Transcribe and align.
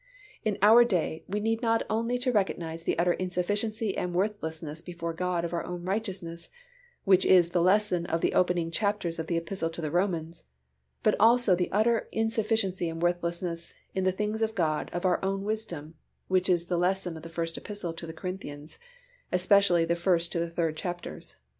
In 0.43 0.57
our 0.63 0.83
day 0.83 1.23
we 1.27 1.39
need 1.39 1.61
not 1.61 1.83
only 1.87 2.17
to 2.17 2.31
recognize 2.31 2.81
the 2.85 2.97
utter 2.97 3.13
insufficiency 3.13 3.95
and 3.95 4.15
worthlessness 4.15 4.81
before 4.81 5.13
God 5.13 5.45
of 5.45 5.53
our 5.53 5.63
own 5.63 5.83
righteousness, 5.83 6.49
which 7.03 7.23
is 7.23 7.49
the 7.49 7.61
lesson 7.61 8.07
of 8.07 8.21
the 8.21 8.33
opening 8.33 8.71
chapters 8.71 9.19
of 9.19 9.27
the 9.27 9.37
Epistle 9.37 9.69
to 9.69 9.79
the 9.79 9.91
Romans, 9.91 10.45
but 11.03 11.13
also 11.19 11.53
the 11.53 11.71
utter 11.71 12.09
insufficiency 12.11 12.89
and 12.89 13.03
worthlessness 13.03 13.75
in 13.93 14.03
the 14.03 14.11
things 14.11 14.41
of 14.41 14.55
God 14.55 14.89
of 14.91 15.05
our 15.05 15.23
own 15.23 15.43
wisdom, 15.43 15.93
which 16.29 16.49
is 16.49 16.65
the 16.65 16.79
lesson 16.79 17.15
of 17.15 17.21
the 17.21 17.29
First 17.29 17.55
Epistle 17.55 17.93
to 17.93 18.07
the 18.07 18.11
Corinthians, 18.13 18.79
especially 19.31 19.85
the 19.85 19.93
first 19.95 20.31
to 20.31 20.39
the 20.39 20.49
third 20.49 20.75
chapters. 20.77 21.35